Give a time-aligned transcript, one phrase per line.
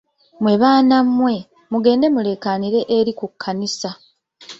[0.39, 1.35] Mmwe baana mmwe,
[1.71, 3.89] mugende muleekaanire eri ku kkanisa.